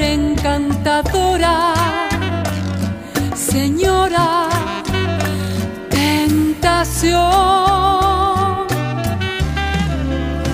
[0.00, 1.74] Encantadora.
[3.34, 4.48] Señora,
[5.90, 7.18] tentación,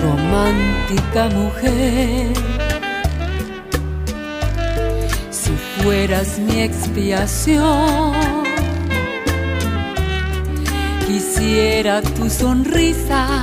[0.03, 2.33] romántica mujer.
[5.29, 8.13] Si fueras mi expiación,
[11.05, 13.41] quisiera tu sonrisa,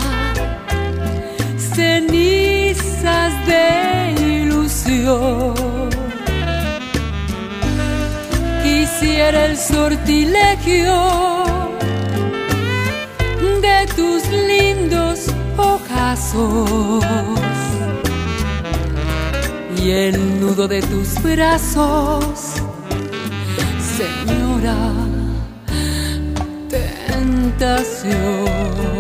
[1.75, 5.82] cenizas de ilusión
[9.05, 10.95] el sortilegio
[13.61, 15.27] de tus lindos
[15.57, 17.05] ojazos
[19.77, 22.63] y el nudo de tus brazos,
[23.99, 24.77] señora,
[27.09, 28.92] tentación.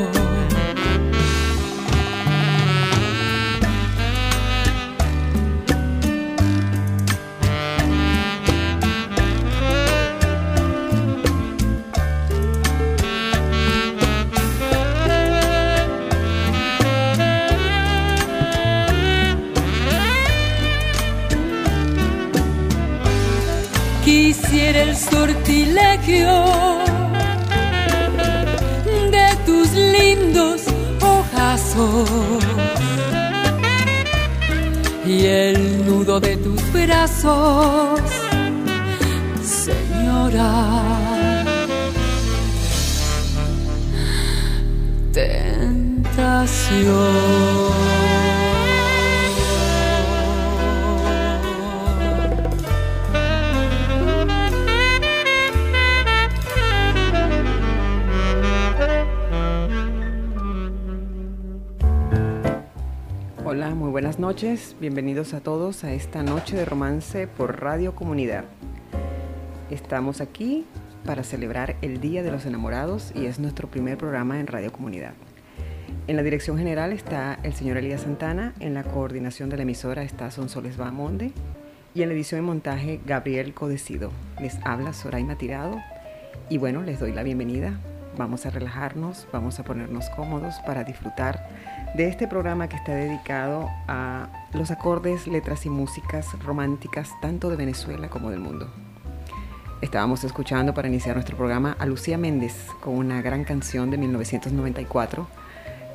[36.20, 38.00] De tus brazos,
[39.42, 40.50] señora.
[45.12, 46.12] Tentación.
[63.92, 68.46] Buenas noches, bienvenidos a todos a esta noche de romance por Radio Comunidad.
[69.70, 70.64] Estamos aquí
[71.04, 75.12] para celebrar el Día de los Enamorados y es nuestro primer programa en Radio Comunidad.
[76.06, 80.04] En la dirección general está el señor Elías Santana, en la coordinación de la emisora
[80.04, 81.32] está Sonsoles Bamonde
[81.94, 84.10] y en la edición y montaje Gabriel Codecido.
[84.40, 85.82] Les habla Soraima Tirado
[86.48, 87.78] y bueno, les doy la bienvenida.
[88.16, 91.46] Vamos a relajarnos, vamos a ponernos cómodos para disfrutar
[91.94, 97.56] de este programa que está dedicado a los acordes, letras y músicas románticas tanto de
[97.56, 98.70] Venezuela como del mundo.
[99.82, 105.26] Estábamos escuchando para iniciar nuestro programa a Lucía Méndez con una gran canción de 1994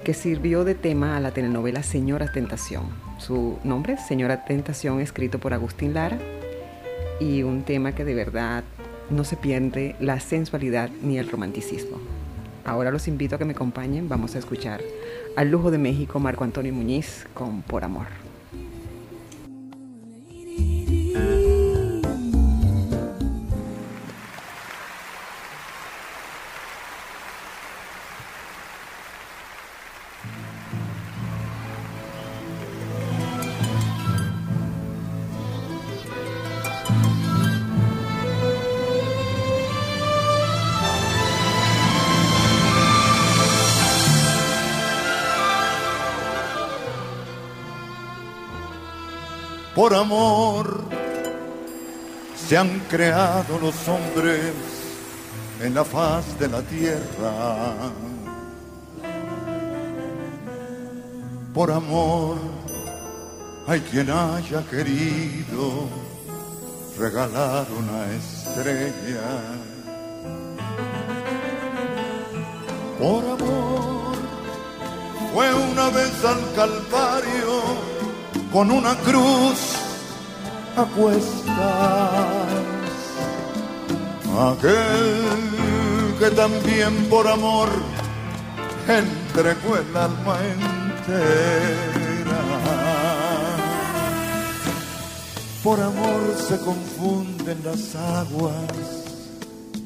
[0.03, 2.83] que sirvió de tema a la telenovela Señora Tentación.
[3.17, 6.19] Su nombre, Señora Tentación, escrito por Agustín Lara
[7.19, 8.63] y un tema que de verdad
[9.09, 11.97] no se pierde la sensualidad ni el romanticismo.
[12.67, 14.81] Ahora los invito a que me acompañen, vamos a escuchar
[15.37, 18.26] al lujo de México Marco Antonio Muñiz con Por Amor.
[49.87, 50.83] Por amor
[52.35, 54.51] se han creado los hombres
[55.61, 57.73] en la faz de la tierra.
[61.53, 62.35] Por amor
[63.65, 65.87] hay quien haya querido
[66.99, 69.29] regalar una estrella.
[72.99, 74.17] Por amor
[75.33, 77.97] fue una vez al Calvario
[78.51, 79.76] con una cruz
[80.77, 81.47] a cuestas.
[84.51, 87.69] Aquel que también por amor
[88.87, 92.41] entregó el alma entera.
[95.63, 99.03] Por amor se confunden las aguas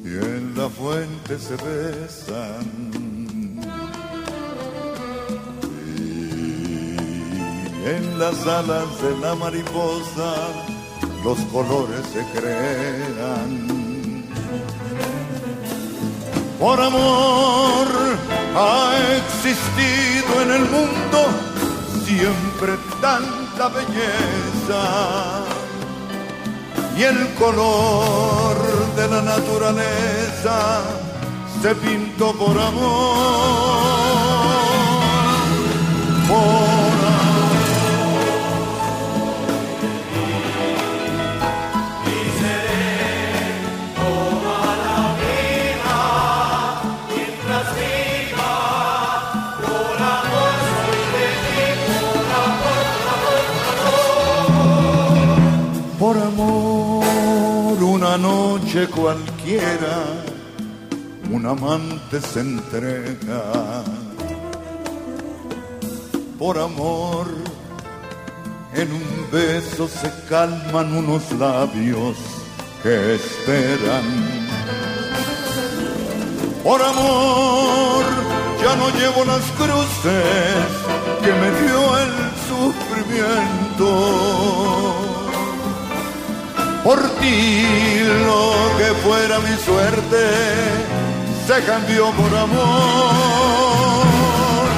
[0.04, 2.92] y en la fuente se besan.
[7.84, 10.34] Y en las alas de la mariposa
[11.24, 13.72] los colores se crean.
[16.58, 17.86] Por amor
[18.56, 21.18] ha existido en el mundo
[22.04, 25.42] siempre tanta belleza
[26.96, 28.56] y el color
[28.96, 30.82] de la naturaleza
[31.62, 33.81] se pintó por amor.
[58.18, 60.02] Noche cualquiera,
[61.30, 63.84] un amante se entrega.
[66.38, 67.28] Por amor,
[68.74, 72.16] en un beso se calman unos labios
[72.82, 74.04] que esperan.
[76.64, 78.04] Por amor,
[78.62, 80.66] ya no llevo las cruces
[81.22, 82.12] que me dio el
[82.48, 85.01] sufrimiento
[86.84, 90.22] por ti lo que fuera mi suerte
[91.46, 93.92] se cambió por amor.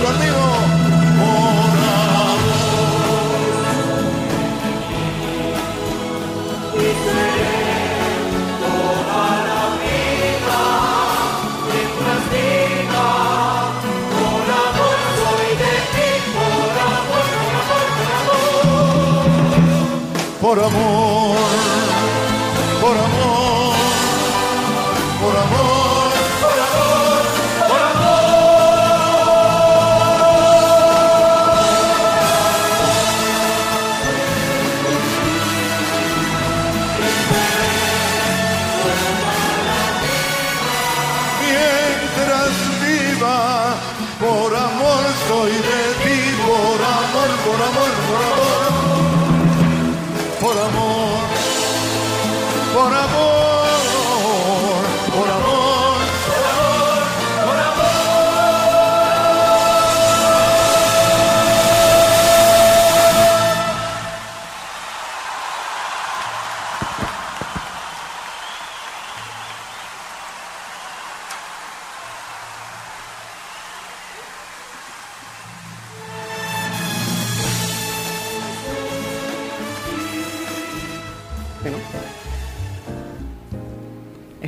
[0.02, 0.54] Por amor.
[6.76, 6.90] Y
[8.60, 10.62] toda la vida
[11.68, 13.10] mientras diga
[14.12, 18.18] por amor soy de ti, por amor, por amor, por
[18.50, 19.14] amor.
[20.40, 21.93] por amor,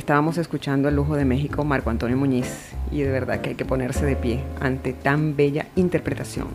[0.07, 3.65] estábamos escuchando el lujo de México, Marco Antonio Muñiz, y de verdad que hay que
[3.65, 6.47] ponerse de pie ante tan bella interpretación.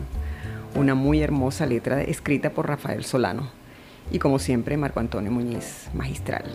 [0.73, 3.51] Una muy hermosa letra escrita por Rafael Solano.
[4.11, 6.45] Y como siempre, Marco Antonio Muñiz, magistral,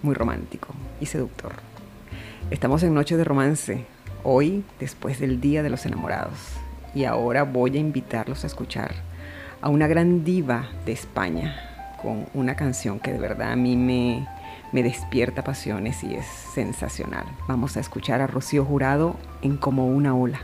[0.00, 0.68] muy romántico
[0.98, 1.52] y seductor.
[2.50, 3.84] Estamos en Noche de Romance,
[4.22, 6.54] hoy después del Día de los Enamorados.
[6.94, 8.94] Y ahora voy a invitarlos a escuchar
[9.60, 11.54] a una gran diva de España
[12.00, 14.26] con una canción que de verdad a mí me,
[14.72, 17.24] me despierta pasiones y es sensacional.
[17.48, 20.40] Vamos a escuchar a Rocío Jurado en Como una ola.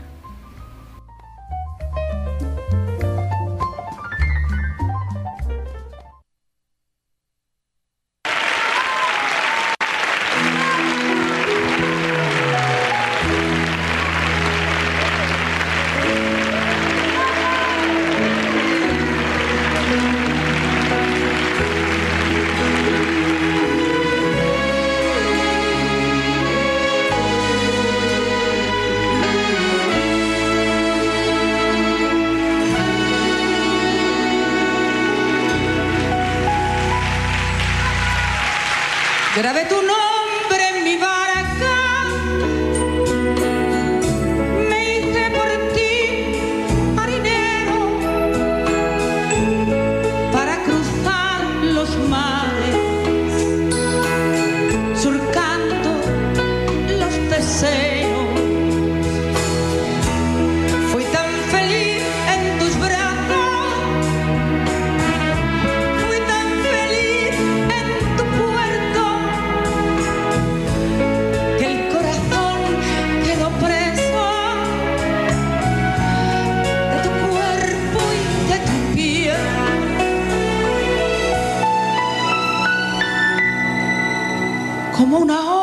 [84.97, 85.56] Como una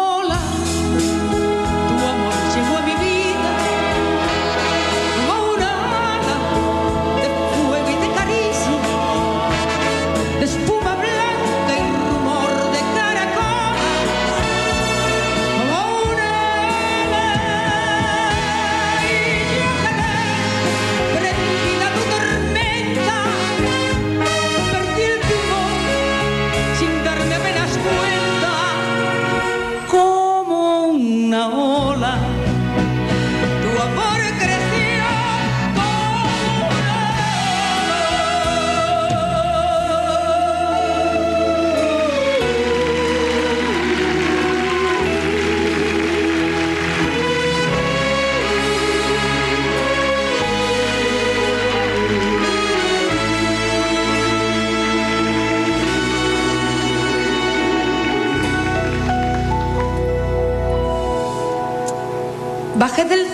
[62.85, 63.34] Bájate del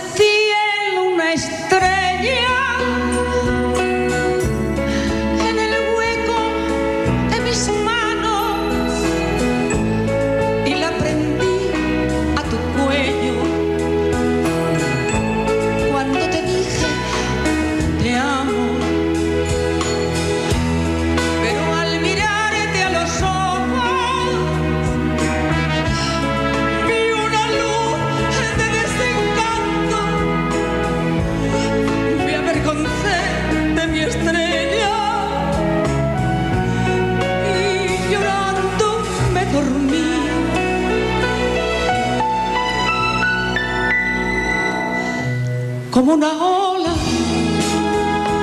[46.09, 46.93] ola.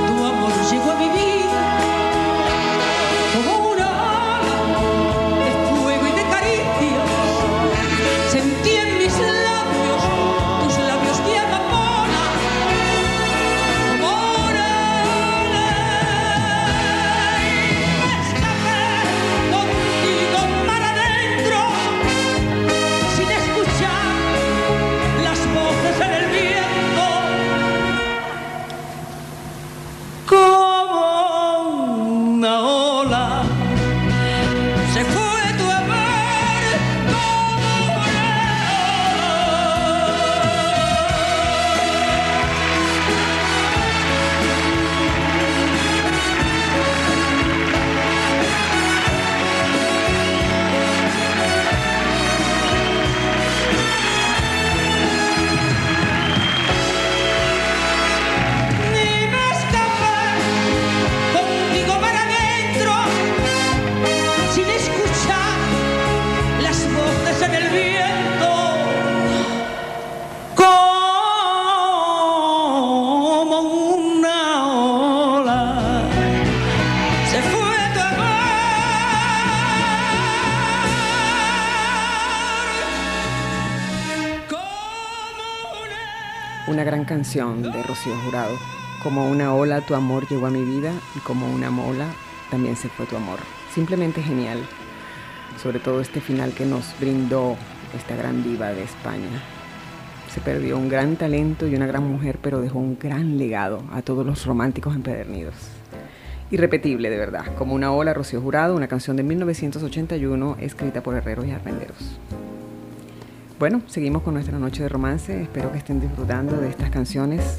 [0.06, 1.17] Tu amor llegó a mi vida
[87.08, 88.54] canción de Rocío Jurado.
[89.02, 92.06] Como una ola tu amor llegó a mi vida y como una mola
[92.50, 93.38] también se fue tu amor.
[93.74, 94.58] Simplemente genial.
[95.60, 97.56] Sobre todo este final que nos brindó
[97.96, 99.42] esta gran diva de España.
[100.32, 104.02] Se perdió un gran talento y una gran mujer, pero dejó un gran legado a
[104.02, 105.54] todos los románticos empedernidos.
[106.50, 107.54] Irrepetible, de verdad.
[107.56, 112.18] Como una ola, Rocío Jurado, una canción de 1981 escrita por herreros y arrenderos.
[113.58, 115.42] Bueno, seguimos con nuestra noche de romance.
[115.42, 117.58] Espero que estén disfrutando de estas canciones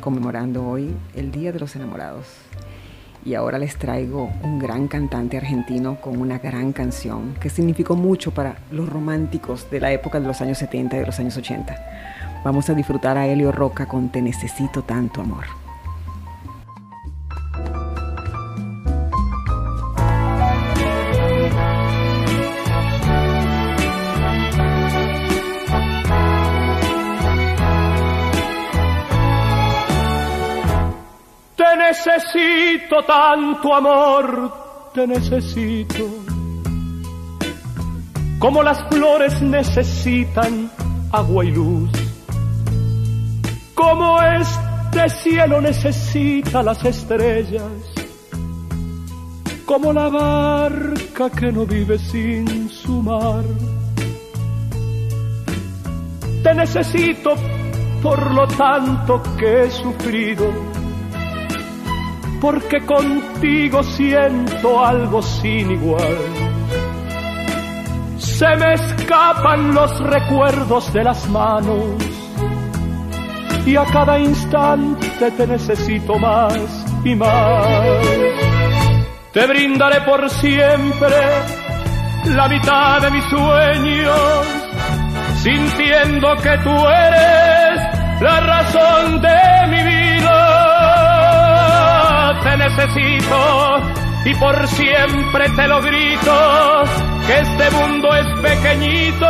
[0.00, 2.28] conmemorando hoy el Día de los Enamorados.
[3.24, 8.30] Y ahora les traigo un gran cantante argentino con una gran canción que significó mucho
[8.32, 12.42] para los románticos de la época de los años 70 y de los años 80.
[12.44, 15.65] Vamos a disfrutar a Helio Roca con Te necesito tanto amor.
[33.04, 34.52] Tanto amor,
[34.94, 36.08] te necesito.
[38.38, 40.70] Como las flores necesitan
[41.12, 41.90] agua y luz.
[43.74, 47.62] Como este cielo necesita las estrellas.
[49.64, 53.44] Como la barca que no vive sin su mar.
[56.42, 57.34] Te necesito
[58.02, 60.52] por lo tanto que he sufrido,
[62.40, 66.16] porque contigo siento algo sin igual.
[68.18, 71.94] Se me escapan los recuerdos de las manos
[73.66, 76.54] y a cada instante te necesito más
[77.04, 77.98] y más.
[79.32, 81.16] Te brindaré por siempre
[82.26, 84.46] la mitad de mis sueños,
[85.42, 89.95] sintiendo que tú eres la razón de mi vida.
[92.56, 93.80] Necesito
[94.24, 96.82] y por siempre te lo grito,
[97.26, 99.26] que este mundo es pequeñito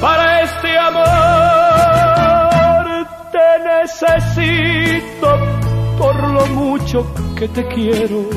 [0.00, 1.04] para este amor.
[3.32, 5.28] Te necesito
[5.98, 8.28] por lo mucho que te quiero,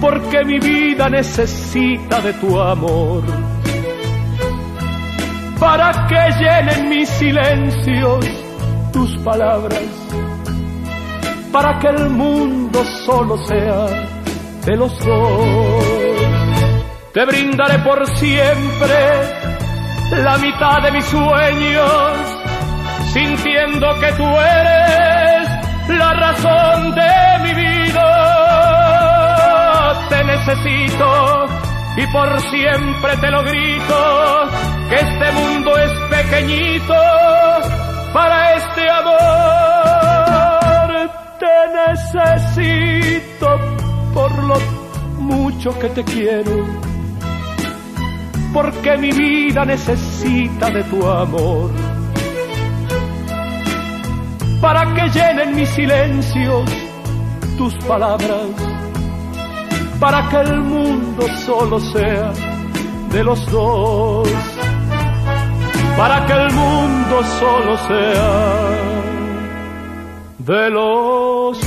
[0.00, 3.24] porque mi vida necesita de tu amor
[5.58, 8.26] para que llenen mis silencios
[8.92, 9.82] tus palabras,
[11.56, 13.86] para que el mundo solo sea
[14.66, 15.84] de los dos.
[17.14, 18.94] Te brindaré por siempre
[20.22, 22.12] la mitad de mis sueños,
[23.14, 25.48] sintiendo que tú eres
[25.88, 28.08] la razón de mi vida.
[30.10, 31.46] Te necesito
[31.96, 34.50] y por siempre te lo grito
[34.90, 36.94] que este mundo es pequeñito
[38.12, 39.75] para este amor.
[41.38, 41.56] Te
[41.92, 43.48] necesito
[44.14, 44.54] por lo
[45.18, 46.64] mucho que te quiero,
[48.52, 51.70] porque mi vida necesita de tu amor.
[54.60, 56.70] Para que llenen mis silencios
[57.58, 58.48] tus palabras,
[60.00, 62.32] para que el mundo solo sea
[63.10, 64.28] de los dos.
[65.96, 68.75] Para que el mundo solo sea
[70.46, 71.58] de.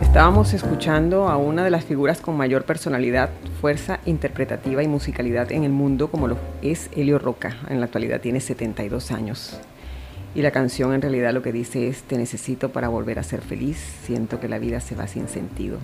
[0.00, 3.28] Estábamos escuchando a una de las figuras con mayor personalidad,
[3.60, 7.58] fuerza interpretativa y musicalidad en el mundo, como lo es Helio Roca.
[7.68, 9.60] En la actualidad tiene 72 años.
[10.34, 13.42] Y la canción en realidad lo que dice es, te necesito para volver a ser
[13.42, 15.78] feliz, siento que la vida se va sin sentido.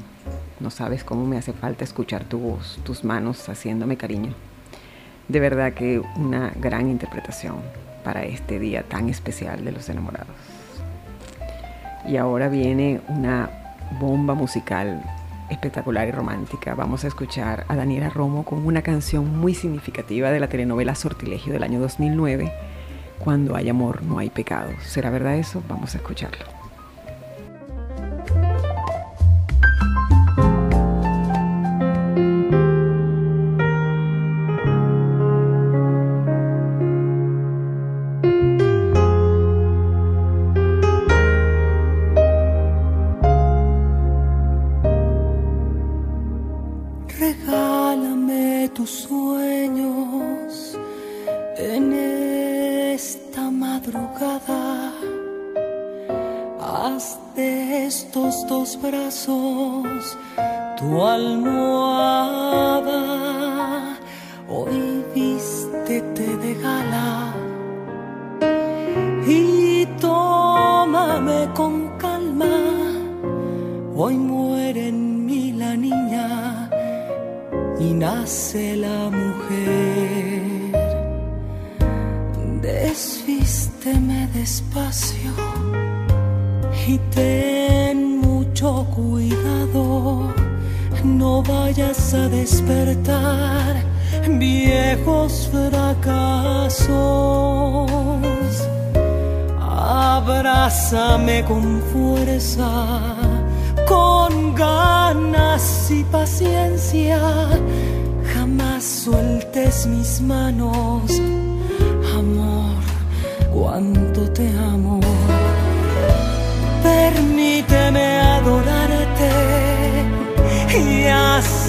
[0.59, 4.33] No sabes cómo me hace falta escuchar tu voz, tus manos haciéndome cariño.
[5.29, 7.57] De verdad que una gran interpretación
[8.03, 10.35] para este día tan especial de los enamorados.
[12.09, 13.51] Y ahora viene una
[14.01, 15.03] bomba musical
[15.51, 16.75] espectacular y romántica.
[16.75, 21.53] Vamos a escuchar a Daniela Romo con una canción muy significativa de la telenovela Sortilegio
[21.53, 22.51] del año 2009
[23.19, 24.71] cuando hay amor no hay pecado.
[24.85, 25.63] ¿Será verdad eso?
[25.69, 26.58] Vamos a escucharlo.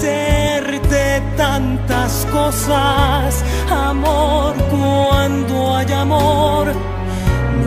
[0.00, 0.02] y
[0.76, 0.80] hacer
[1.36, 3.44] tantas cosas.
[3.70, 6.72] Amor, cuando hay amor,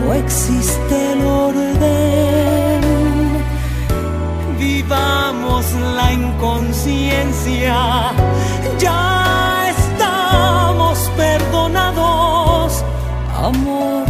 [0.00, 2.82] no existe el orden.
[4.58, 8.10] Vivamos la inconsciencia,
[8.78, 12.84] ya estamos perdonados.
[13.36, 14.03] Amor,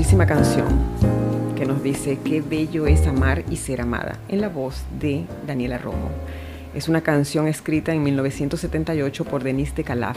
[0.00, 0.66] Hermosísima canción
[1.54, 5.76] que nos dice qué bello es amar y ser amada, en la voz de Daniela
[5.76, 6.08] Romo.
[6.74, 10.16] Es una canción escrita en 1978 por Denise de Calaf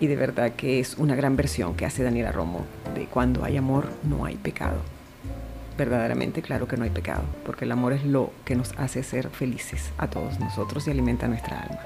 [0.00, 2.64] y de verdad que es una gran versión que hace Daniela Romo
[2.94, 4.78] de cuando hay amor no hay pecado.
[5.76, 9.28] Verdaderamente claro que no hay pecado, porque el amor es lo que nos hace ser
[9.28, 11.80] felices a todos nosotros y alimenta nuestra alma.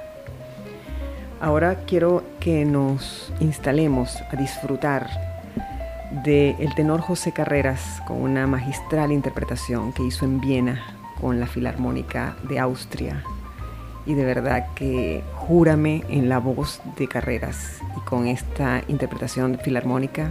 [1.40, 5.33] Ahora quiero que nos instalemos a disfrutar
[6.22, 10.82] del el tenor José Carreras con una magistral interpretación que hizo en Viena
[11.20, 13.24] con la Filarmónica de Austria.
[14.06, 20.30] Y de verdad que júrame en la voz de Carreras y con esta interpretación filarmónica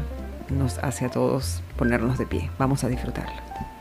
[0.49, 2.51] nos hace a todos ponernos de pie.
[2.59, 3.72] Vamos a disfrutarla.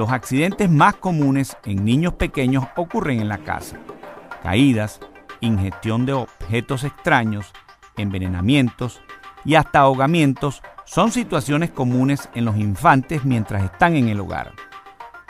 [0.00, 3.76] Los accidentes más comunes en niños pequeños ocurren en la casa.
[4.42, 4.98] Caídas,
[5.40, 7.52] ingestión de objetos extraños,
[7.98, 9.02] envenenamientos
[9.44, 14.52] y hasta ahogamientos son situaciones comunes en los infantes mientras están en el hogar.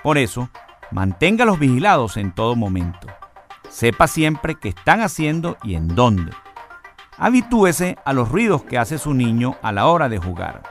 [0.04, 0.48] Por eso,
[0.92, 3.08] manténgalos vigilados en todo momento.
[3.70, 6.30] Sepa siempre qué están haciendo y en dónde.
[7.18, 10.62] Habitúese a los ruidos que hace su niño a la hora de jugar.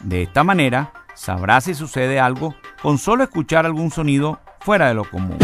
[0.00, 5.04] De esta manera, sabrá si sucede algo con solo escuchar algún sonido fuera de lo
[5.04, 5.36] común.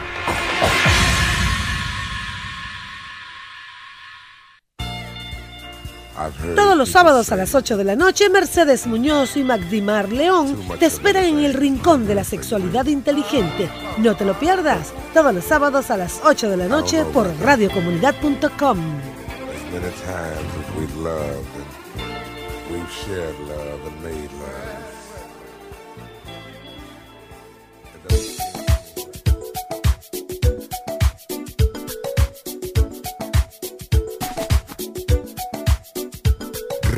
[6.56, 10.86] Todos los sábados a las 8 de la noche, Mercedes Muñoz y Magdimar León te
[10.86, 13.70] esperan en el Rincón de la Sexualidad Inteligente.
[13.98, 18.78] No te lo pierdas, todos los sábados a las 8 de la noche por radiocomunidad.com.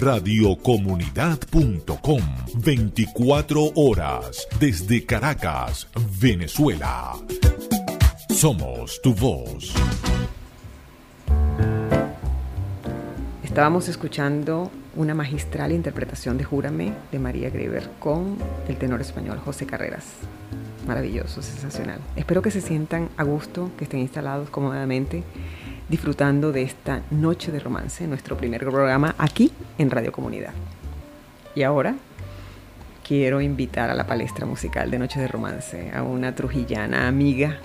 [0.00, 2.20] radiocomunidad.com
[2.54, 5.86] 24 horas desde Caracas,
[6.18, 7.12] Venezuela.
[8.30, 9.74] Somos tu voz.
[13.44, 19.66] Estábamos escuchando una magistral interpretación de Júrame de María Greber con el tenor español José
[19.66, 20.06] Carreras.
[20.86, 22.00] Maravilloso, sensacional.
[22.16, 25.24] Espero que se sientan a gusto, que estén instalados cómodamente
[25.90, 30.52] disfrutando de esta noche de romance, nuestro primer programa aquí en Radio Comunidad.
[31.56, 31.96] Y ahora
[33.06, 37.58] quiero invitar a la palestra musical de Noche de Romance a una trujillana amiga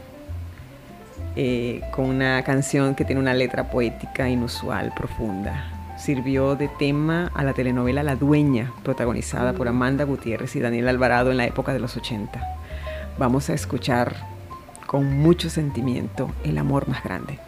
[1.36, 5.94] eh, con una canción que tiene una letra poética inusual, profunda.
[6.00, 11.30] Sirvió de tema a la telenovela La Dueña, protagonizada por Amanda Gutiérrez y Daniel Alvarado
[11.30, 12.42] en la época de los 80.
[13.20, 14.16] Vamos a escuchar
[14.88, 17.45] con mucho sentimiento El amor más grande.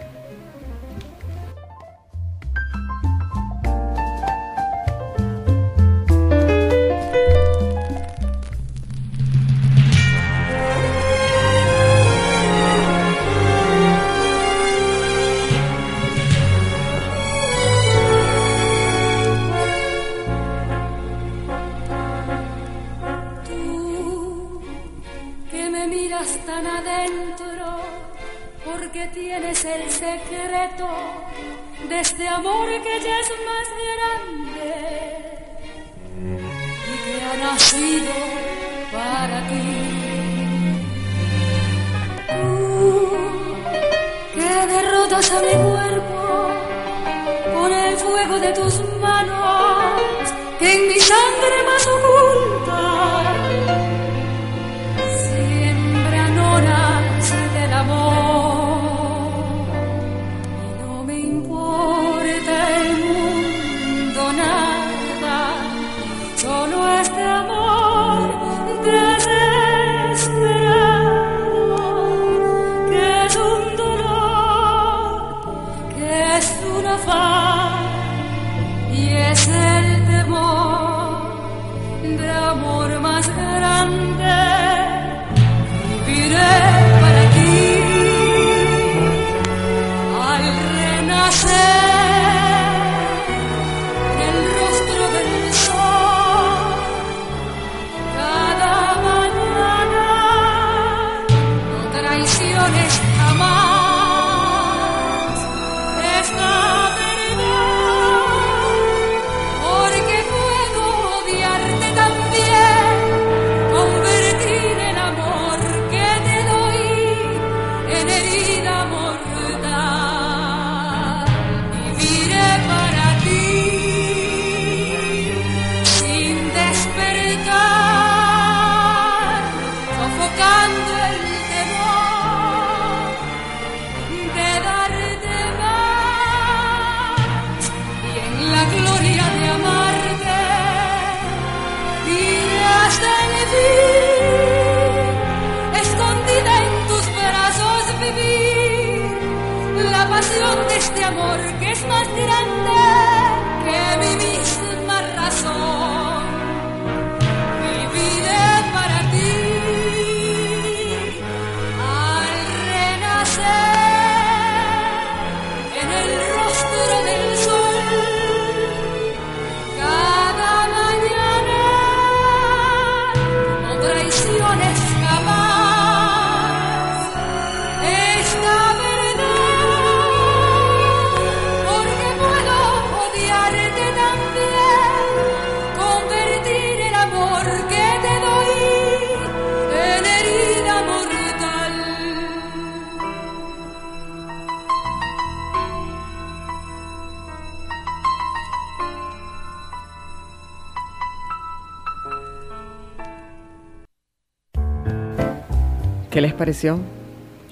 [206.17, 206.79] ¿Qué les pareció?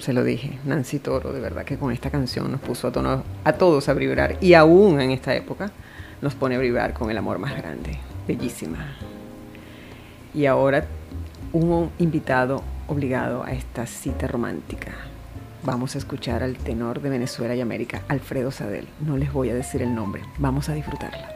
[0.00, 3.88] Se lo dije, Nancy Toro, de verdad que con esta canción nos puso a, todos
[3.88, 5.70] a vibrar y aún en esta época
[6.20, 7.96] nos pone a vibrar con el amor más grande.
[8.26, 8.96] Bellísima.
[10.34, 10.84] Y ahora
[11.52, 14.90] un invitado obligado a esta cita romántica.
[15.62, 18.88] Vamos a escuchar al tenor de Venezuela y América, Alfredo Sadel.
[18.98, 21.35] No les voy a decir el nombre, vamos a disfrutarla.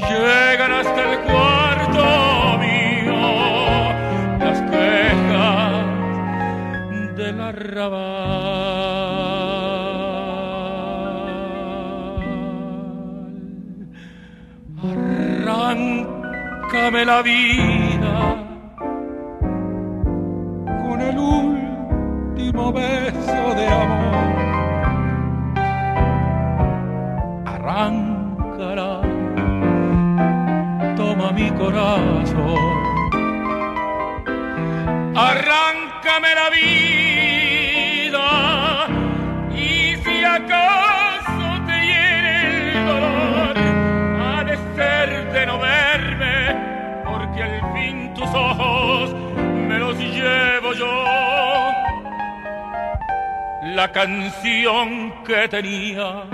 [0.00, 3.20] llegan hasta el cuarto mío
[4.38, 5.84] las quejas
[7.16, 7.98] del arrabal.
[15.48, 18.36] Arráncame la vida
[20.82, 24.38] con el último beso de amor.
[27.46, 29.07] Arráncala
[31.32, 32.78] mi corazón.
[35.16, 38.28] Arráncame la vida
[39.52, 43.54] y si acaso te hiere el dolor,
[44.22, 49.14] ha de ser de no verme, porque al fin tus ojos
[49.68, 51.04] me los llevo yo.
[53.74, 56.24] La canción que tenía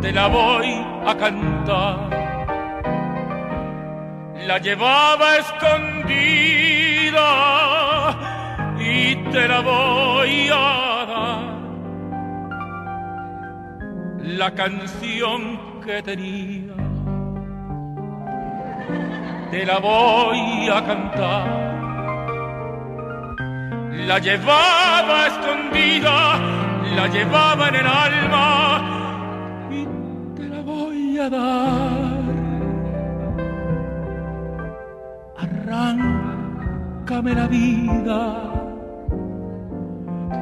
[0.00, 2.10] te la voy a cantar.
[4.46, 5.70] La llevaba escondida
[8.78, 11.60] y te la voy a dar.
[14.22, 16.74] La canción que tenía
[19.50, 21.70] te la voy a cantar.
[24.06, 26.38] La llevaba escondida,
[26.96, 28.99] la llevaba en el alma
[31.20, 32.20] a dar.
[35.36, 38.20] Arráncame la vida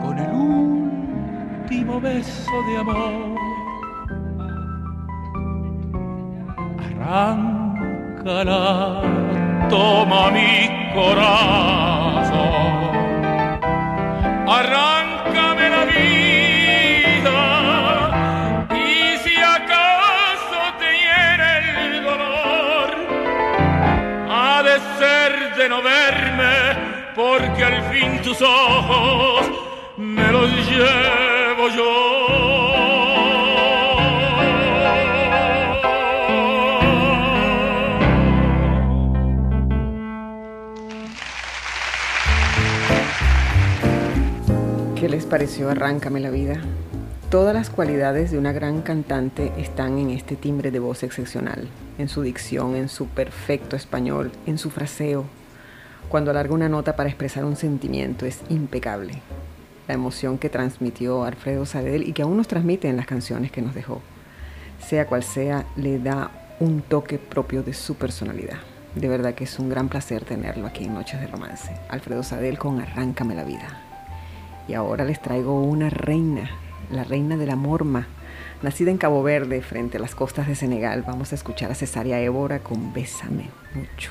[0.03, 3.39] con el último beso de amor.
[6.87, 8.69] Arráncala,
[9.69, 12.39] toma mi corazón.
[14.47, 16.18] Arráncame la vida
[27.19, 29.51] porque al fin tus ojos
[29.97, 32.45] me los llevo yo.
[44.95, 46.61] ¿Qué les pareció Arráncame la vida?
[47.31, 51.67] Todas las cualidades de una gran cantante están en este timbre de voz excepcional,
[51.99, 55.25] en su dicción, en su perfecto español, en su fraseo.
[56.09, 59.21] Cuando alarga una nota para expresar un sentimiento es impecable.
[59.87, 63.61] La emoción que transmitió Alfredo Sadel y que aún nos transmite en las canciones que
[63.61, 64.01] nos dejó,
[64.79, 66.31] sea cual sea, le da
[66.61, 68.57] un toque propio de su personalidad.
[68.95, 71.77] De verdad que es un gran placer tenerlo aquí en Noches de Romance.
[71.91, 73.83] Alfredo Sadel con Arráncame la vida.
[74.67, 76.51] Y ahora les traigo una reina,
[76.91, 78.07] la reina de la morma,
[78.63, 81.05] nacida en Cabo Verde, frente a las costas de Senegal.
[81.07, 84.11] Vamos a escuchar a Cesárea Évora con Bésame mucho.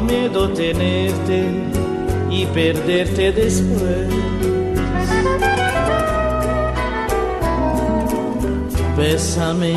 [0.00, 1.44] Miedo tenerte
[2.30, 4.08] y perderte después.
[8.96, 9.76] Bésame,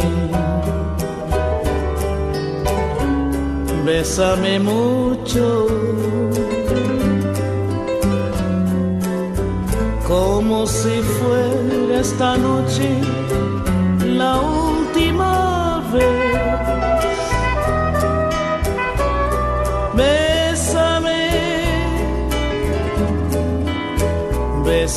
[3.85, 5.67] bésame mucho.
[10.07, 13.22] Como si fuera esta noche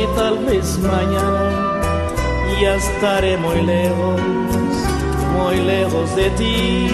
[0.00, 1.44] Que tal vez mañana
[2.60, 4.20] ya estaré muy lejos,
[5.36, 6.88] muy lejos de ti.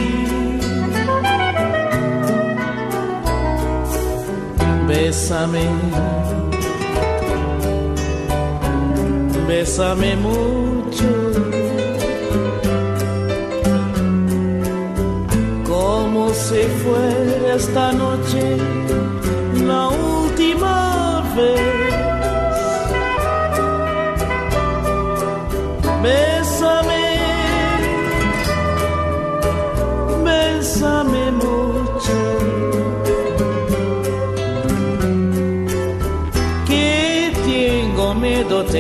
[4.89, 5.67] Bésame,
[9.49, 11.11] bésame mucho.
[15.65, 18.57] Como si fuera esta noche
[19.65, 21.76] la última vez.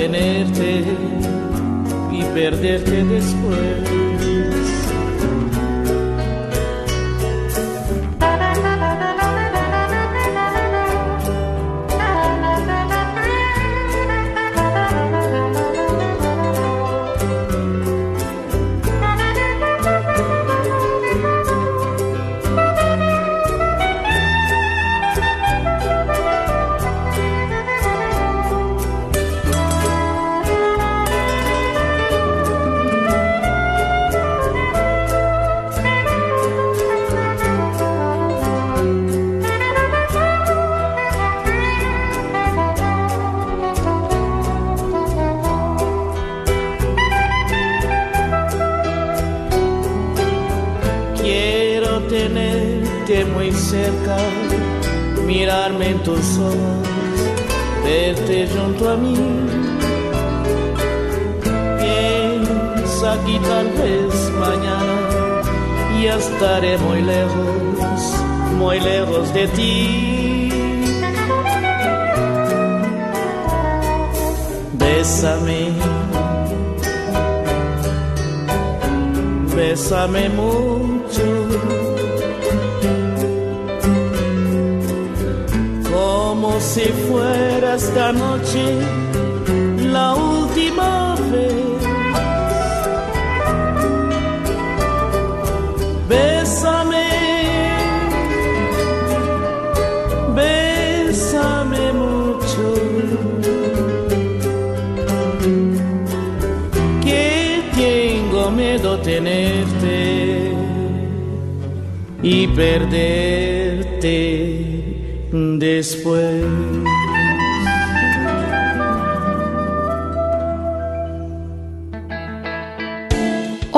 [0.07, 0.84] Tenerte
[2.12, 3.75] y perderte después.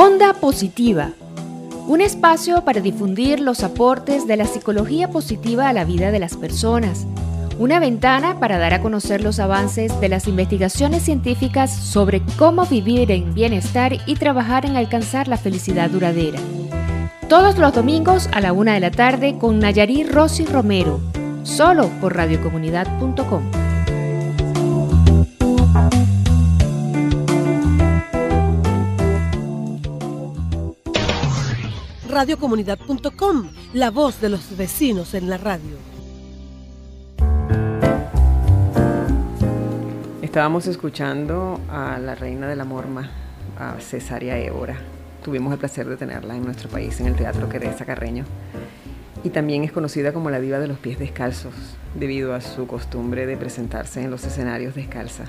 [0.01, 1.11] Onda Positiva,
[1.88, 6.36] un espacio para difundir los aportes de la psicología positiva a la vida de las
[6.36, 7.05] personas,
[7.59, 13.11] una ventana para dar a conocer los avances de las investigaciones científicas sobre cómo vivir
[13.11, 16.38] en bienestar y trabajar en alcanzar la felicidad duradera.
[17.28, 21.01] Todos los domingos a la una de la tarde con Nayarí Rossi Romero,
[21.42, 23.58] solo por radiocomunidad.com.
[32.19, 35.77] radiocomunidad.com, la voz de los vecinos en la radio.
[40.21, 43.09] Estábamos escuchando a la reina de la morma,
[43.57, 44.79] a Cesaria Évora.
[45.23, 48.25] Tuvimos el placer de tenerla en nuestro país, en el Teatro Queresa Carreño.
[49.23, 51.55] Y también es conocida como la diva de los pies descalzos,
[51.95, 55.27] debido a su costumbre de presentarse en los escenarios descalza.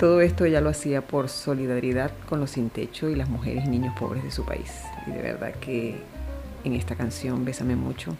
[0.00, 3.68] Todo esto ella lo hacía por solidaridad con los sin techo y las mujeres y
[3.68, 4.72] niños pobres de su país.
[5.06, 6.00] Y de verdad que
[6.64, 8.16] en esta canción, Bésame mucho,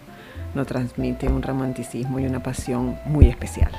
[0.55, 3.73] nos transmite un romanticismo y una pasión muy especial.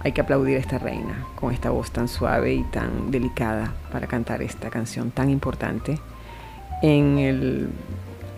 [0.00, 4.06] Hay que aplaudir a esta reina con esta voz tan suave y tan delicada para
[4.06, 5.98] cantar esta canción tan importante
[6.82, 7.70] en,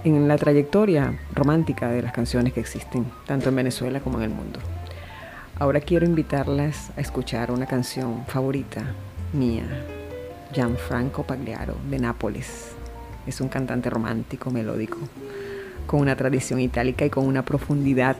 [0.04, 4.60] la trayectoria romántica de las canciones que existen, tanto en Venezuela como en el mundo.
[5.56, 8.82] Ahora quiero invitarlas a escuchar una canción favorita
[9.32, 9.64] mía,
[10.52, 12.72] Gianfranco Pagliaro, de Nápoles.
[13.24, 14.98] Es un cantante romántico, melódico,
[15.86, 18.16] con una tradición itálica y con una profundidad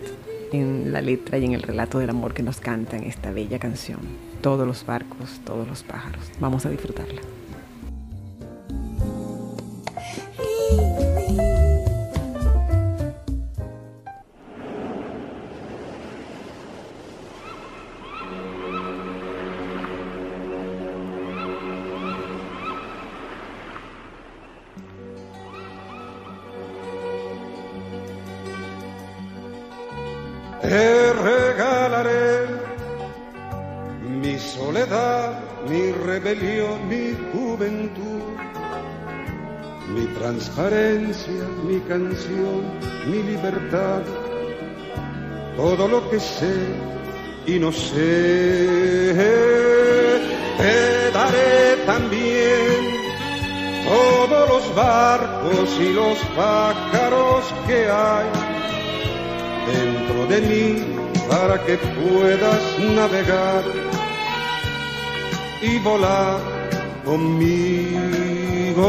[0.53, 3.59] en la letra y en el relato del amor que nos canta en esta bella
[3.59, 3.99] canción.
[4.41, 6.31] Todos los barcos, todos los pájaros.
[6.39, 7.21] Vamos a disfrutarla.
[36.35, 38.23] Mi juventud,
[39.95, 42.63] mi transparencia, mi canción,
[43.07, 44.03] mi libertad,
[45.57, 46.55] todo lo que sé
[47.47, 49.15] y no sé.
[50.59, 52.95] Te daré también
[53.87, 58.27] todos los barcos y los pájaros que hay
[59.73, 60.95] dentro de mí
[61.29, 63.94] para que puedas navegar
[65.65, 66.41] y volar
[67.05, 68.87] conmigo.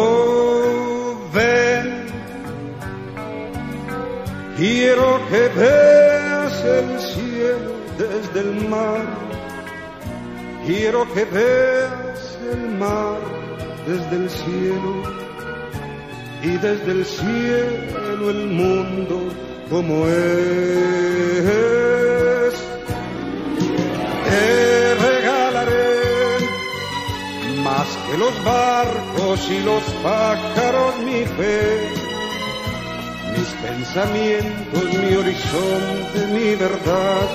[1.34, 2.06] Ven,
[4.58, 9.06] quiero que veas el cielo desde el mar,
[10.66, 13.20] quiero que veas el mar
[13.88, 15.04] desde el cielo
[16.44, 19.20] y desde el cielo el mundo
[19.70, 21.15] como es.
[28.18, 31.90] Los barcos y los pájaros mi fe,
[33.36, 37.28] mis pensamientos, mi horizonte, mi verdad,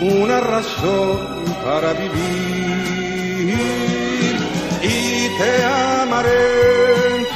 [0.00, 2.70] una razón para vivir.
[4.82, 5.64] Y te
[6.02, 7.26] amaré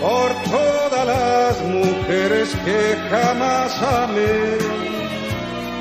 [0.00, 4.58] por todas las mujeres que jamás amé,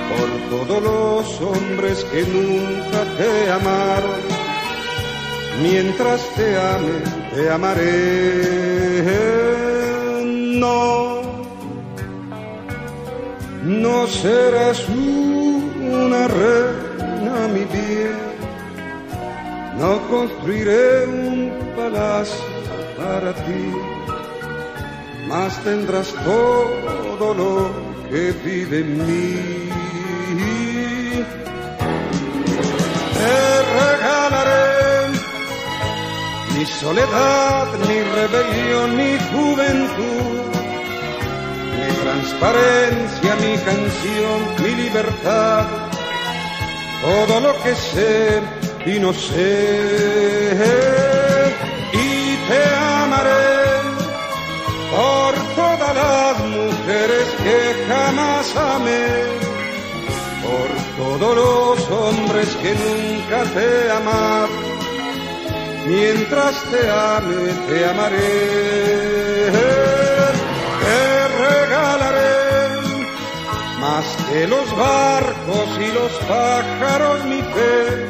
[0.09, 4.38] por todos los hombres que nunca te amaron.
[5.61, 6.99] Mientras te ame,
[7.33, 8.99] te amaré.
[10.59, 11.21] No,
[13.63, 18.29] no serás una reina, mi bien.
[19.79, 22.43] No construiré un palacio
[22.97, 23.99] para ti
[25.29, 27.69] más tendrás todo lo
[28.09, 29.35] que vive en mí.
[33.13, 34.18] Te
[36.59, 40.43] mi soledad, mi rebelión, mi juventud,
[41.77, 45.65] mi transparencia, mi canción, mi libertad,
[47.01, 48.41] todo lo que sé
[48.85, 49.55] y no sé.
[51.93, 52.61] Y te
[53.03, 53.55] amaré
[54.95, 58.45] por todas las mujeres que jamás
[58.75, 59.07] amé,
[60.43, 60.69] por
[61.01, 64.68] todos los hombres que nunca te amaron,
[65.89, 69.51] mientras te ame te amaré,
[70.83, 72.35] te regalaré
[73.79, 78.05] más que los barcos y los pájaros mi fe,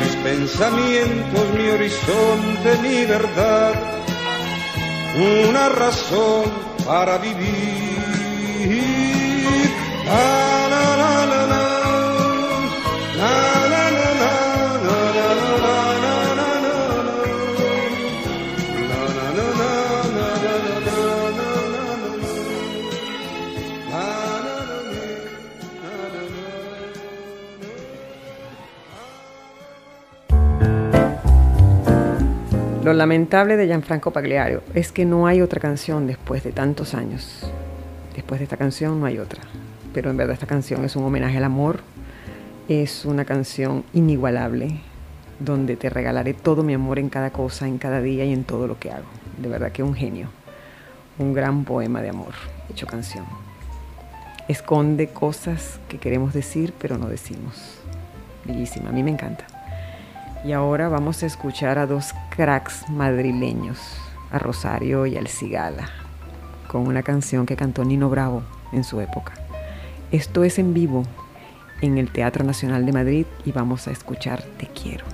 [0.00, 3.74] mis pensamientos, mi horizonte, mi verdad.
[5.48, 6.44] Una razón
[6.84, 7.94] para vivir.
[32.84, 37.50] Lo lamentable de Gianfranco Pagliaro es que no hay otra canción después de tantos años.
[38.14, 39.40] Después de esta canción no hay otra.
[39.94, 41.80] Pero en verdad esta canción es un homenaje al amor.
[42.68, 44.80] Es una canción inigualable
[45.38, 48.66] donde te regalaré todo mi amor en cada cosa, en cada día y en todo
[48.66, 49.08] lo que hago.
[49.38, 50.28] De verdad que un genio.
[51.18, 52.34] Un gran poema de amor
[52.68, 53.24] hecho canción.
[54.46, 57.78] Esconde cosas que queremos decir pero no decimos.
[58.44, 59.53] bellísima, a mí me encanta.
[60.44, 63.78] Y ahora vamos a escuchar a dos cracks madrileños,
[64.30, 65.88] a Rosario y al Cigala,
[66.68, 68.42] con una canción que cantó Nino Bravo
[68.72, 69.32] en su época.
[70.12, 71.04] Esto es en vivo
[71.80, 75.04] en el Teatro Nacional de Madrid y vamos a escuchar Te quiero.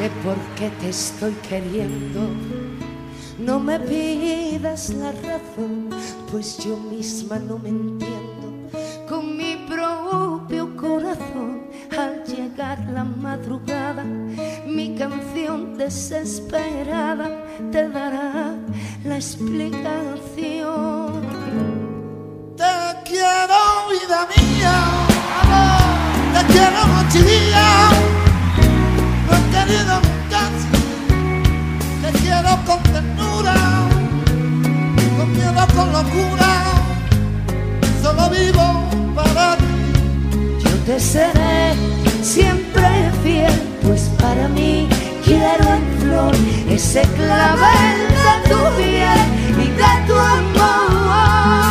[0.00, 2.30] de por qué te estoy queriendo.
[3.38, 5.90] No me pidas la razón,
[6.30, 8.70] pues yo misma no me entiendo.
[9.08, 11.62] Con mi propio corazón,
[11.98, 14.04] al llegar la madrugada,
[14.66, 17.28] mi canción desesperada
[17.72, 18.54] te dará
[19.04, 19.60] la explicación.
[22.56, 22.64] Te
[23.04, 24.74] quiero, vida mía,
[26.32, 26.80] te quiero
[27.26, 27.90] día.
[29.26, 30.00] No he querido
[30.30, 30.68] casi,
[32.02, 33.79] te quiero con ternura,
[35.20, 36.50] con miedo, con locura.
[38.02, 39.64] Solo vivo para ti.
[40.64, 41.74] Yo te seré
[42.22, 42.88] siempre
[43.22, 43.52] fiel,
[43.82, 44.88] pues para mí
[45.24, 46.34] quiero en flor
[46.68, 49.20] ese clavel de tu piel
[49.64, 51.69] y de tu amor.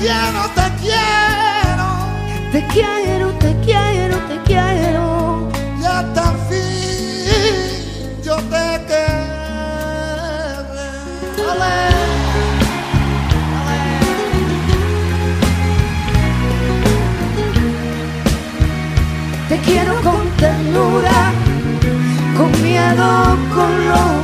[0.00, 1.88] Quiero, te quiero,
[2.52, 5.48] te quiero, te quiero, te quiero.
[5.80, 9.28] y hasta el fin yo te querré.
[19.48, 21.32] Te quiero con ternura,
[22.36, 24.17] con miedo, con locura,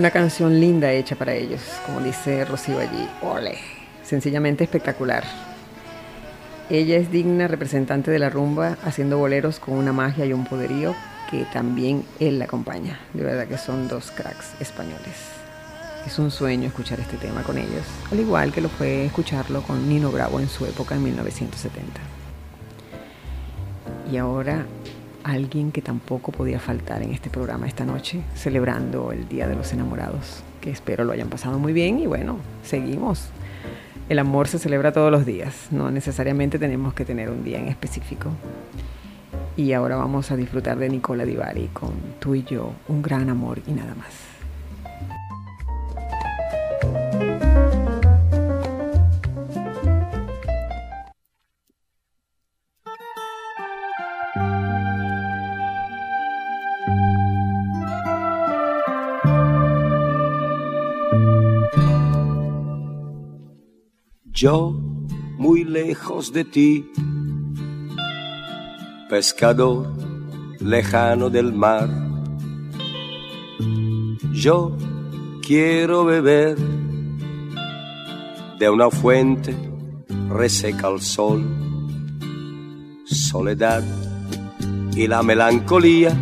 [0.00, 3.06] Una canción linda hecha para ellos, como dice Rocío allí.
[3.20, 3.58] Ole,
[4.02, 5.24] sencillamente espectacular.
[6.70, 10.94] Ella es digna representante de la rumba, haciendo boleros con una magia y un poderío
[11.30, 12.98] que también él la acompaña.
[13.12, 15.16] De verdad que son dos cracks españoles.
[16.06, 19.86] Es un sueño escuchar este tema con ellos, al igual que lo fue escucharlo con
[19.86, 22.00] Nino Bravo en su época en 1970.
[24.10, 24.64] Y ahora
[25.24, 29.72] alguien que tampoco podía faltar en este programa esta noche, celebrando el Día de los
[29.72, 33.28] Enamorados, que espero lo hayan pasado muy bien y bueno, seguimos.
[34.08, 37.68] El amor se celebra todos los días, no necesariamente tenemos que tener un día en
[37.68, 38.30] específico.
[39.56, 43.28] Y ahora vamos a disfrutar de Nicola Di Bari con Tú y yo, un gran
[43.28, 44.29] amor y nada más.
[64.42, 64.74] Yo,
[65.36, 66.90] muy lejos de ti,
[69.10, 69.92] pescador
[70.60, 71.90] lejano del mar,
[74.32, 74.78] yo
[75.46, 76.56] quiero beber
[78.58, 79.54] de una fuente
[80.30, 81.44] reseca al sol,
[83.04, 83.84] soledad
[84.96, 86.16] y la melancolía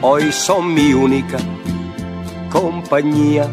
[0.00, 1.36] hoy son mi única
[2.50, 3.46] compañía.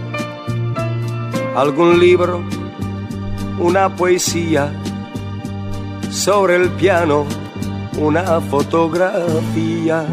[1.53, 2.58] Algún libro
[3.59, 4.71] una poesía,
[6.09, 7.25] sobre el piano
[7.97, 10.05] una fotografía.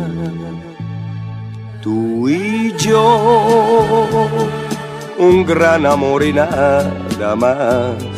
[1.83, 4.07] Tú y yo,
[5.19, 8.17] un gran amor y nada más.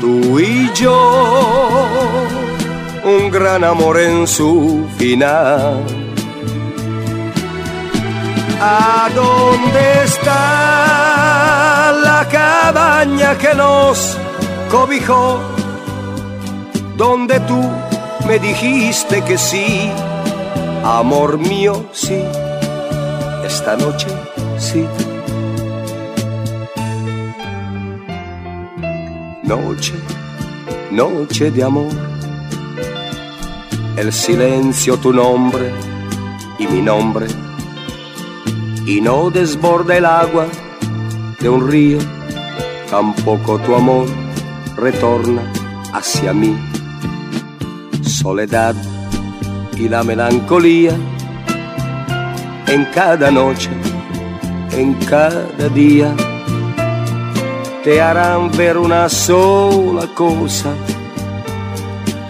[0.00, 1.86] tú y yo,
[3.04, 5.97] un gran amor en su final.
[8.60, 14.18] ¿A dónde está la cabaña que nos
[14.70, 15.40] cobijó?
[16.96, 17.60] Donde tú
[18.26, 19.90] me dijiste que sí,
[20.84, 22.22] amor mío, sí,
[23.44, 24.08] esta noche
[24.58, 24.84] sí.
[29.44, 29.94] Noche,
[30.90, 31.92] noche de amor,
[33.96, 35.72] el silencio tu nombre
[36.58, 37.26] y mi nombre,
[38.88, 40.46] y no desborda el agua
[41.38, 41.98] de un río,
[42.90, 44.06] tampoco tu amor
[44.76, 45.42] retorna
[45.92, 46.56] hacia mí.
[48.02, 48.74] Soledad
[49.76, 50.92] y la melancolía
[52.66, 53.68] en cada noche,
[54.72, 56.14] en cada día,
[57.84, 60.72] te harán ver una sola cosa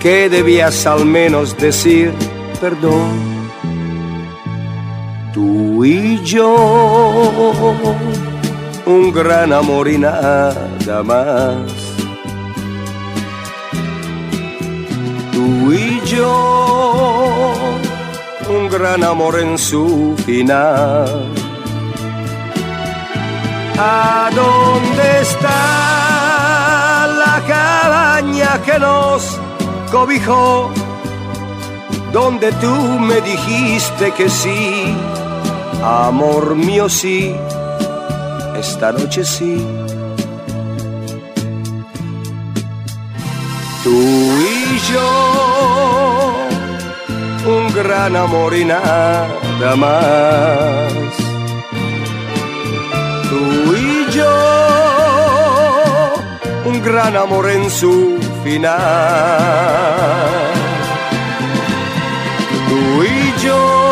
[0.00, 2.12] que debías al menos decir
[2.60, 3.37] perdón.
[5.38, 6.52] Tú y yo,
[8.86, 11.70] un gran amor y nada más.
[15.32, 17.54] Tú y yo,
[18.50, 21.32] un gran amor en su final.
[23.78, 29.38] ¿A dónde está la cabaña que nos
[29.92, 30.72] cobijó?
[32.12, 34.96] Donde tú me dijiste que sí,
[35.82, 37.34] amor mío sí,
[38.58, 39.64] esta noche sí.
[43.84, 46.34] Tú y yo,
[47.46, 50.92] un gran amor y nada más.
[53.30, 54.34] Tú y yo,
[56.64, 58.78] un gran amor en su final.
[62.68, 63.87] Tú y yo,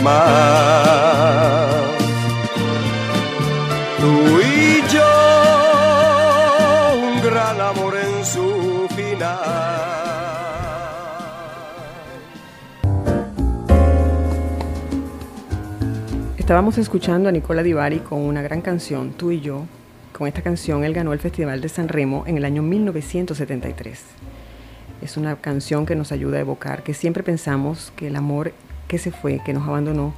[0.00, 1.86] más.
[4.00, 5.02] Tú y yo,
[6.94, 9.38] un gran amor en su final.
[16.36, 19.66] Estábamos escuchando a Nicola Divari con una gran canción, Tú y yo.
[20.12, 24.02] Con esta canción él ganó el Festival de San Remo en el año 1973.
[25.02, 28.54] Es una canción que nos ayuda a evocar que siempre pensamos que el amor
[28.88, 30.12] que se fue, que nos abandonó,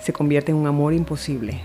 [0.00, 1.60] se convierte en un amor imposible.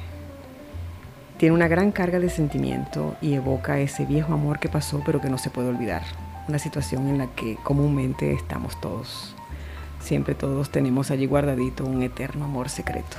[1.38, 5.30] Tiene una gran carga de sentimiento y evoca ese viejo amor que pasó pero que
[5.30, 6.02] no se puede olvidar.
[6.48, 9.36] Una situación en la que comúnmente estamos todos.
[10.00, 13.18] Siempre todos tenemos allí guardadito un eterno amor secreto.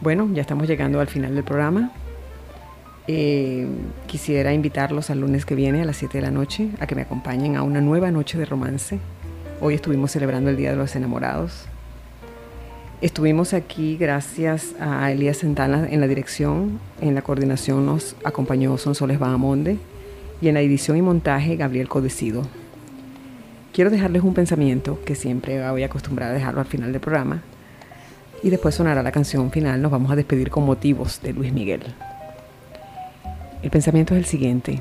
[0.00, 1.92] Bueno, ya estamos llegando al final del programa.
[3.08, 3.66] Eh,
[4.06, 7.02] quisiera invitarlos al lunes que viene a las 7 de la noche a que me
[7.02, 9.00] acompañen a una nueva noche de romance.
[9.60, 11.64] Hoy estuvimos celebrando el Día de los Enamorados.
[13.00, 19.18] Estuvimos aquí gracias a Elías Santana en la dirección, en la coordinación nos acompañó Sonsoles
[19.18, 19.78] Bahamonde
[20.40, 22.42] y en la edición y montaje Gabriel Codecido.
[23.72, 27.42] Quiero dejarles un pensamiento que siempre voy acostumbrada a dejarlo al final del programa
[28.44, 29.82] y después sonará la canción final.
[29.82, 31.82] Nos vamos a despedir con motivos de Luis Miguel.
[33.64, 34.78] El pensamiento es el siguiente.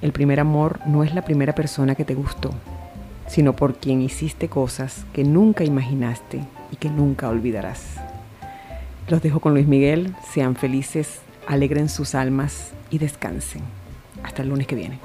[0.00, 2.54] El primer amor no es la primera persona que te gustó,
[3.28, 6.40] sino por quien hiciste cosas que nunca imaginaste
[6.72, 7.96] y que nunca olvidarás.
[9.08, 10.14] Los dejo con Luis Miguel.
[10.32, 13.62] Sean felices, alegren sus almas y descansen.
[14.22, 14.98] Hasta el lunes que viene.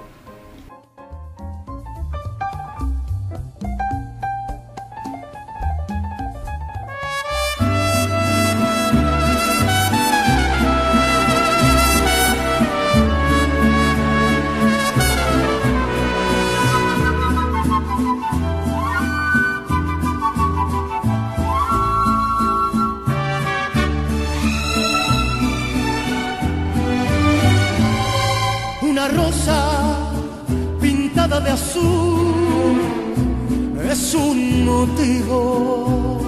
[35.03, 36.19] Motivo.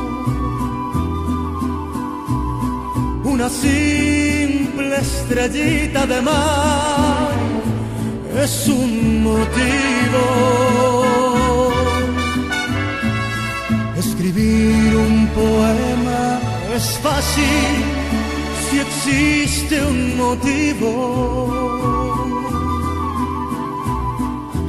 [3.23, 7.31] Una simple estrellita de mar
[8.43, 10.23] es un motivo.
[13.97, 16.39] Escribir un poema
[16.75, 17.83] es fácil
[18.69, 20.91] si existe un motivo.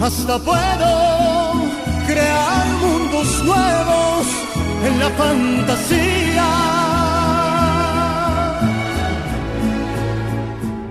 [0.01, 1.16] Hasta puedo
[2.17, 4.27] crear mundos nuevos
[4.87, 6.49] en la fantasía.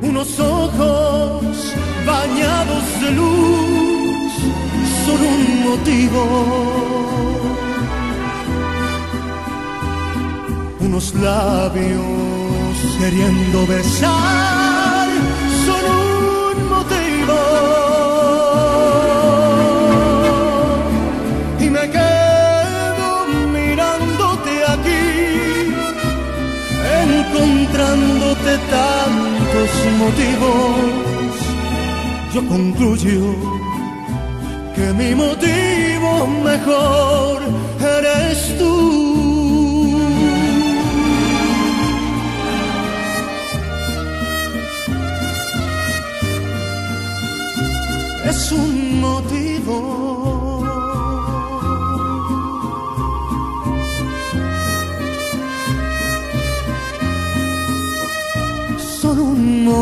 [0.09, 1.73] Unos ojos
[2.05, 4.33] bañados de luz
[5.03, 6.21] son un motivo.
[10.79, 14.74] Unos labios queriendo besar
[29.65, 31.35] tantos motivos.
[32.33, 33.35] Yo concluyo
[34.75, 37.41] que mi motivo mejor
[37.79, 39.25] eres tú.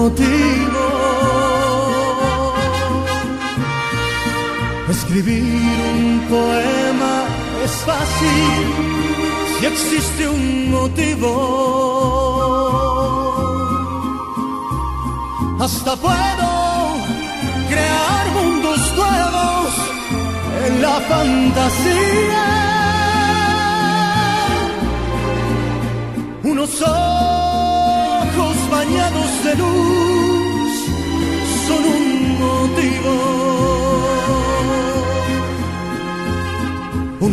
[0.03, 0.83] Motivo.
[4.95, 7.15] Escribir un poema
[7.65, 8.63] es fácil
[9.53, 11.31] si existe un motivo.
[15.65, 16.49] Hasta puedo
[17.71, 19.69] crear mundos nuevos
[20.65, 22.45] en la fantasía.
[26.51, 29.92] Unos ojos bañados de luz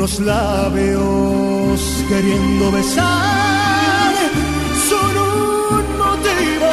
[0.01, 1.79] Unos labios
[2.09, 4.15] queriendo besar
[4.89, 6.73] son un motivo.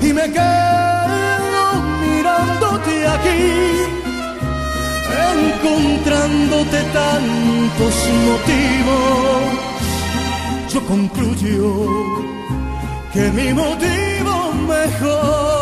[0.00, 1.62] Y me quedo
[2.00, 3.44] mirándote aquí,
[5.36, 7.94] encontrándote tantos
[8.28, 9.42] motivos.
[10.72, 11.86] Yo concluyo
[13.12, 15.57] que mi motivo mejor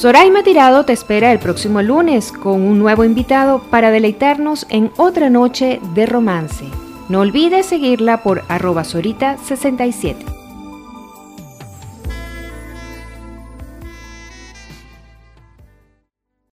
[0.00, 5.28] Soraima Tirado te espera el próximo lunes con un nuevo invitado para deleitarnos en otra
[5.28, 6.64] noche de romance.
[7.10, 10.29] No olvides seguirla por arroba sorita67.